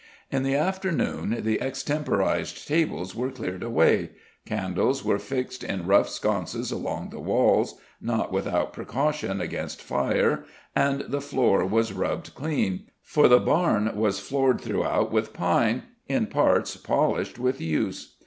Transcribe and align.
In 0.31 0.41
the 0.41 0.55
afternoon 0.55 1.41
the 1.43 1.61
extemporized 1.61 2.67
tables 2.67 3.13
were 3.13 3.29
cleared 3.29 3.61
away, 3.61 4.09
candles 4.47 5.05
were 5.05 5.19
fixed 5.19 5.63
in 5.63 5.85
rough 5.85 6.09
sconces 6.09 6.71
along 6.71 7.11
the 7.11 7.19
walls, 7.19 7.75
not 8.01 8.31
without 8.31 8.73
precaution 8.73 9.39
against 9.39 9.79
fire, 9.79 10.43
and 10.75 11.01
the 11.01 11.21
floor 11.21 11.63
was 11.67 11.93
rubbed 11.93 12.33
clean 12.33 12.87
for 13.03 13.27
the 13.27 13.39
barn 13.39 13.95
was 13.95 14.19
floored 14.19 14.59
throughout 14.59 15.11
with 15.11 15.33
pine, 15.33 15.83
in 16.07 16.25
parts 16.25 16.75
polished 16.77 17.37
with 17.37 17.61
use. 17.61 18.15